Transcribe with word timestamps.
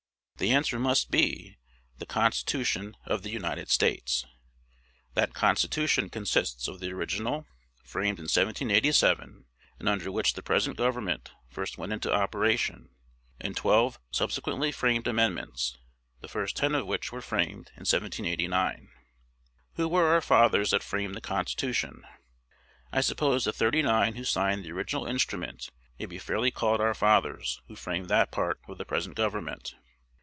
The 0.37 0.49
answer 0.53 0.79
must 0.79 1.11
be, 1.11 1.57
"The 1.99 2.07
Constitution 2.07 2.97
of 3.05 3.21
the 3.21 3.29
United 3.29 3.69
States." 3.69 4.25
That 5.13 5.35
Constitution 5.35 6.09
consists 6.09 6.67
of 6.67 6.79
the 6.79 6.91
original, 6.93 7.45
framed 7.83 8.17
in 8.17 8.23
1787 8.23 9.45
(and 9.77 9.87
under 9.87 10.11
which 10.11 10.33
the 10.33 10.41
present 10.41 10.77
Government 10.77 11.29
first 11.47 11.77
went 11.77 11.93
into 11.93 12.11
operation), 12.11 12.89
and 13.39 13.55
twelve 13.55 13.99
subsequently 14.09 14.71
framed 14.71 15.05
amendments, 15.05 15.77
the 16.21 16.27
first 16.27 16.55
ten 16.57 16.73
of 16.73 16.87
which 16.87 17.11
were 17.11 17.21
framed 17.21 17.69
in 17.77 17.81
1789. 17.85 18.89
Who 19.75 19.87
were 19.87 20.07
our 20.11 20.21
fathers 20.21 20.71
that 20.71 20.81
framed 20.81 21.13
the 21.13 21.21
Constitution? 21.21 22.01
I 22.91 23.01
suppose 23.01 23.43
the 23.45 23.53
"thirty 23.53 23.83
nine" 23.83 24.15
who 24.15 24.23
signed 24.23 24.65
the 24.65 24.71
original 24.71 25.05
instrument 25.05 25.69
may 25.99 26.07
be 26.07 26.17
fairly 26.17 26.49
called 26.49 26.81
our 26.81 26.95
fathers 26.95 27.61
who 27.67 27.75
framed 27.75 28.07
that 28.09 28.31
part 28.31 28.59
of 28.67 28.79
the 28.79 28.85
present 28.85 29.15
Government. 29.15 29.75